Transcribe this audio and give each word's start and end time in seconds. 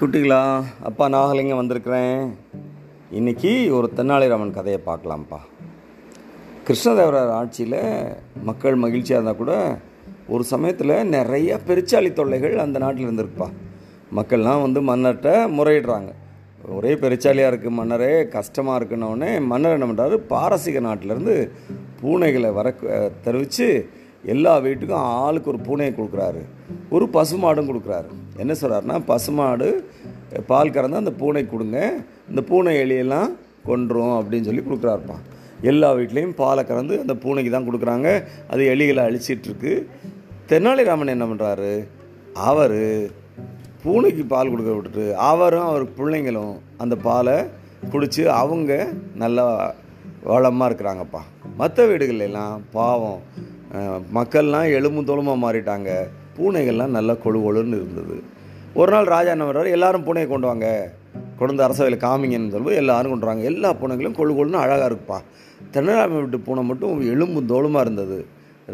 குட்டிகளா 0.00 0.40
அப்பா 0.88 1.04
நாகலிங்கம் 1.12 1.58
வந்திருக்கிறேன். 1.60 2.18
இன்னைக்கு 3.18 3.50
ஒரு 3.76 3.86
தென்னாலிராமன் 3.98 4.52
கதையை 4.56 4.80
பார்க்கலாம்ப்பா. 4.88 5.38
கிருஷ்ணதேவரார் 6.66 7.32
ஆட்சியில் 7.36 7.78
மக்கள் 8.48 8.76
மகிழ்ச்சியாக 8.82 9.18
இருந்தால் 9.18 9.40
கூட 9.40 9.54
ஒரு 10.34 10.44
சமயத்தில் 10.50 10.94
நிறைய 11.14 11.58
பெருச்சாளி 11.68 12.10
தொல்லைகள் 12.18 12.56
அந்த 12.64 12.78
நாட்டில் 12.84 13.06
இருந்திருக்குப்பா. 13.06 13.48
மக்கள்லாம் 14.18 14.64
வந்து 14.66 14.82
மன்னர்கிட்ட 14.90 15.32
முறையிடுறாங்க. 15.58 16.12
ஒரே 16.78 16.92
பெருச்சாலியாக 17.04 17.52
இருக்குது 17.52 17.78
மன்னரே 17.80 18.12
கஷ்டமாக 18.36 18.78
இருக்குன்னொடனே 18.80 19.32
மன்னர் 19.52 19.76
என்ன 19.78 19.88
பண்ணுறாரு 19.90 20.18
பாரசீக 20.34 20.82
நாட்டிலேருந்து 20.88 21.36
பூனைகளை 22.02 22.50
வர 22.58 22.74
தெரிவித்து 23.28 23.68
எல்லா 24.34 24.52
வீட்டுக்கும் 24.66 25.06
ஆளுக்கு 25.24 25.50
ஒரு 25.52 25.60
பூனையை 25.68 25.92
கொடுக்குறாரு. 25.96 26.42
ஒரு 26.94 27.04
பசுமாடும் 27.16 27.68
கொடுக்குறாரு. 27.70 28.08
என்ன 28.42 28.52
சொல்கிறாருன்னா 28.60 28.96
பசுமாடு 29.10 29.68
பால் 30.50 30.72
கறந்து 30.76 31.02
அந்த 31.02 31.12
பூனை 31.20 31.42
கொடுங்க 31.50 31.78
இந்த 32.30 32.40
பூனை 32.48 32.72
எலியெல்லாம் 32.84 33.30
கொன்றும் 33.68 34.16
அப்படின்னு 34.18 34.48
சொல்லி 34.48 34.64
கொடுக்குறாருப்பா. 34.64 35.16
எல்லா 35.70 35.88
வீட்லேயும் 35.98 36.34
பாலை 36.40 36.62
கறந்து 36.70 36.94
அந்த 37.02 37.14
பூனைக்கு 37.22 37.50
தான் 37.54 37.68
கொடுக்குறாங்க. 37.68 38.08
அது 38.52 38.62
எலிகளை 38.72 39.02
அழிச்சிட்ருக்கு. 39.08 39.72
தெனாலிராமன் 40.50 41.14
என்ன 41.14 41.26
பண்ணுறாரு 41.30 41.70
அவர் 42.50 42.80
பூனைக்கு 43.84 44.24
பால் 44.32 44.52
கொடுக்க 44.52 44.70
விட்டுட்டு 44.74 45.04
அவரும் 45.30 45.68
அவர் 45.70 45.84
பிள்ளைங்களும் 45.98 46.54
அந்த 46.82 46.94
பாலை 47.08 47.36
குடித்து 47.92 48.22
அவங்க 48.42 48.72
நல்லா 49.22 49.46
வளமாக 50.30 50.68
இருக்கிறாங்கப்பா. 50.70 51.22
மற்ற 51.60 51.86
வீடுகளெல்லாம் 51.90 52.56
பாவம். 52.76 53.20
மக்கள்லாம் 54.16 54.68
எலும்பும் 54.78 55.08
தோலுமாக 55.10 55.42
மாறிட்டாங்க. 55.44 55.90
பூனைகள்லாம் 56.36 56.96
நல்லா 56.96 57.14
கொழு 57.24 57.38
கொழுன்னு 57.44 57.78
இருந்தது. 57.80 58.16
ஒரு 58.80 58.90
நாள் 58.94 59.12
ராஜா 59.14 59.30
என்ன 59.34 59.44
பண்ணுறாரு 59.46 59.70
எல்லாரும் 59.76 60.06
பூனையை 60.06 60.28
கொண்டு 60.32 60.46
வாங்க. 60.50 60.68
கொண்டு 61.38 61.52
வந்து 61.52 61.66
அரசவையில் 61.66 62.04
காமிங்கன்னு 62.06 62.52
சொல்லும்போது 62.52 62.80
எல்லாரும் 62.82 63.12
கொண்டு 63.12 63.28
வாங்க 63.28 63.44
எல்லா 63.52 63.70
பூனைகளும் 63.80 64.18
கொழு 64.18 64.32
கொழுன்னு 64.38 64.62
அழகாக 64.64 64.88
இருக்குப்பா. 64.90 65.18
தென்னராம 65.74 66.18
வீட்டு 66.20 66.38
பூனை 66.46 66.62
மட்டும் 66.70 67.02
எலும்பும் 67.12 67.50
தோலுமாக 67.52 67.84
இருந்தது. 67.86 68.18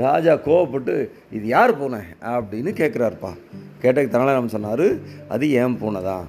ராஜா 0.04 0.32
கோவப்பட்டு 0.46 0.92
இது 1.36 1.44
யார் 1.56 1.78
பூனை? 1.80 2.00
அப்படின்னு 2.34 2.70
கேட்குறாருப்பா 2.80 3.32
கேட்டதுக்கு 3.82 4.14
தெனாலிராமன் 4.14 4.54
சொன்னார் 4.56 4.86
அது 5.34 5.44
ஏன் 5.62 5.76
பூனை 5.80 6.00
தான் 6.10 6.26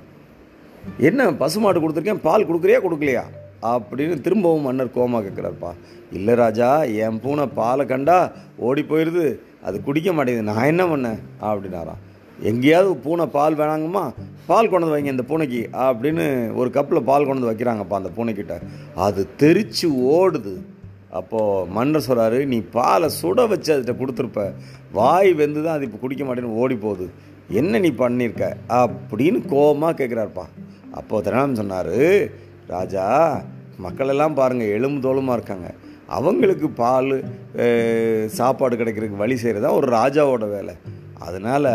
என்ன 1.07 1.27
பசுமாடு 1.41 1.81
கொடுத்துருக்கேன் 1.81 2.25
பால் 2.27 2.47
கொடுக்குறியா? 2.49 2.79
கொடுக்கலையா? 2.85 3.23
அப்படின்னு 3.71 4.15
திரும்பவும் 4.25 4.65
மன்னர் 4.67 4.95
கோமா 4.95 5.19
கேட்குறாருப்பா 5.25 5.71
இல்லை 6.17 6.33
ராஜா 6.41 6.69
என் 7.05 7.19
பூனை 7.23 7.45
பாலை 7.59 7.83
கண்டா 7.91 8.17
ஓடி 8.67 8.81
போயிடுது 8.89 9.25
அது 9.67 9.77
குடிக்க 9.87 10.09
மாட்டேங்குது. 10.13 10.49
நான் 10.51 10.69
என்ன 10.71 10.83
பண்ணேன்? 10.91 11.19
அப்படின்னாராம். 11.49 12.01
எங்கேயாவது 12.49 12.93
பூனை 13.05 13.25
பால் 13.35 13.57
வேணாங்கம்மா. 13.59 14.03
பால் 14.49 14.69
கொண்டு 14.71 14.93
வைங்க 14.93 15.11
இந்த 15.15 15.25
பூனைக்கு 15.31 15.61
அப்படின்னு 15.87 16.25
ஒரு 16.59 16.69
கப்பில் 16.77 17.07
பால் 17.09 17.27
கொண்டு 17.29 17.49
வைக்கிறாங்கப்பா 17.49 17.99
அந்த 18.01 18.11
பூனைக்கிட்ட. 18.17 18.55
அது 19.05 19.21
தெரித்து 19.43 19.89
ஓடுது. 20.17 20.55
அப்போது 21.19 21.69
மன்னர் 21.77 22.07
சொல்கிறாரு 22.07 22.39
நீ 22.53 22.59
பாலை 22.77 23.09
சுட 23.21 23.47
வச்சு 23.53 23.73
அதுகிட்ட 23.73 23.95
கொடுத்துருப்ப. 24.01 24.43
வாய் 24.97 25.31
வெந்து 25.41 25.63
தான் 25.65 25.77
அது 25.77 25.87
இப்போ 25.89 25.99
குடிக்க 26.03 26.23
மாட்டேன்னு 26.25 26.59
ஓடி 26.63 26.77
போகுது. 26.85 27.07
என்ன 27.61 27.79
நீ 27.85 27.89
பண்ணியிருக்க 28.03 28.45
அப்படின்னு 28.81 29.39
கோபமாக 29.53 29.97
கேட்குறாருப்பா 29.99 30.45
அப்போது 30.99 31.23
தினம் 31.25 31.59
சொன்னார் 31.61 31.95
ராஜா 32.73 33.05
மக்களெல்லாம் 33.85 34.37
பாருங்கள் 34.39 34.73
எலும்பு 34.77 34.99
தோலுமாக 35.07 35.37
இருக்காங்க. 35.39 35.69
அவங்களுக்கு 36.17 36.67
பால் 36.83 37.13
சாப்பாடு 38.37 38.75
கிடைக்கிறதுக்கு 38.79 39.23
வழி 39.23 39.35
செய்கிறது 39.41 39.65
தான் 39.65 39.77
ஒரு 39.79 39.87
ராஜாவோட 39.99 40.45
வேலை. 40.55 40.73
அதனால் 41.27 41.71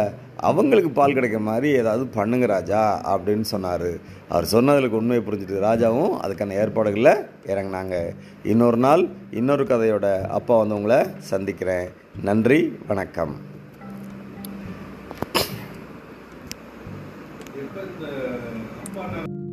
அவங்களுக்கு 0.49 0.91
பால் 0.99 1.15
கிடைக்கிற 1.17 1.41
மாதிரி 1.49 1.69
ஏதாவது 1.81 2.05
பண்ணுங்க 2.17 2.47
ராஜா 2.53 2.81
அப்படின்னு 3.13 3.47
சொன்னார். 3.53 3.89
அவர் 4.33 4.47
சொன்னதுக்கு 4.53 5.01
உண்மையை 5.01 5.23
புரிஞ்சுட்டு 5.25 5.65
ராஜாவும் 5.69 6.15
அதுக்கான 6.25 6.57
ஏற்பாடுகளில் 6.63 7.25
இறங்குனாங்க. 7.53 7.97
இன்னொரு 8.53 8.81
நாள் 8.87 9.05
இன்னொரு 9.41 9.67
கதையோட 9.73 10.07
அப்பா 10.39 10.57
வந்து 10.63 10.79
உங்களை 10.79 11.01
சந்திக்கிறேன். 11.33 11.89
நன்றி 12.29 12.61
வணக்கம். 12.93 13.35
அப்பா 18.87 19.48